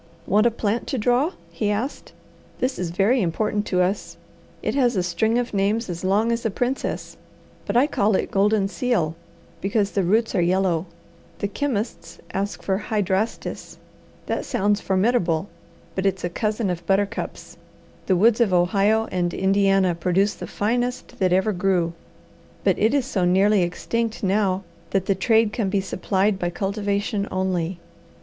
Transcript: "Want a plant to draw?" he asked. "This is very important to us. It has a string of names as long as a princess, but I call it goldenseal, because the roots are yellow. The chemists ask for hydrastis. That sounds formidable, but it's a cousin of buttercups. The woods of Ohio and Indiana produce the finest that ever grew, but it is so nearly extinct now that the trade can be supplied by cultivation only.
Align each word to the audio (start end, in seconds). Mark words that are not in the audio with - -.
"Want 0.25 0.47
a 0.47 0.49
plant 0.49 0.87
to 0.87 0.97
draw?" 0.97 1.33
he 1.51 1.69
asked. 1.69 2.11
"This 2.57 2.79
is 2.79 2.89
very 2.89 3.21
important 3.21 3.67
to 3.67 3.81
us. 3.83 4.17
It 4.63 4.73
has 4.73 4.95
a 4.95 5.03
string 5.03 5.37
of 5.37 5.53
names 5.53 5.91
as 5.91 6.03
long 6.03 6.31
as 6.31 6.43
a 6.43 6.49
princess, 6.49 7.17
but 7.67 7.77
I 7.77 7.85
call 7.85 8.15
it 8.15 8.31
goldenseal, 8.31 9.13
because 9.61 9.91
the 9.91 10.01
roots 10.01 10.33
are 10.33 10.41
yellow. 10.41 10.87
The 11.37 11.47
chemists 11.47 12.17
ask 12.33 12.63
for 12.63 12.79
hydrastis. 12.79 13.77
That 14.25 14.43
sounds 14.43 14.81
formidable, 14.81 15.49
but 15.93 16.07
it's 16.07 16.23
a 16.23 16.31
cousin 16.31 16.71
of 16.71 16.83
buttercups. 16.87 17.57
The 18.07 18.15
woods 18.15 18.41
of 18.41 18.51
Ohio 18.51 19.05
and 19.11 19.31
Indiana 19.35 19.93
produce 19.93 20.33
the 20.33 20.47
finest 20.47 21.19
that 21.19 21.31
ever 21.31 21.53
grew, 21.53 21.93
but 22.63 22.79
it 22.79 22.95
is 22.95 23.05
so 23.05 23.23
nearly 23.23 23.61
extinct 23.61 24.23
now 24.23 24.63
that 24.89 25.05
the 25.05 25.13
trade 25.13 25.53
can 25.53 25.69
be 25.69 25.79
supplied 25.79 26.39
by 26.39 26.49
cultivation 26.49 27.27
only. 27.29 27.79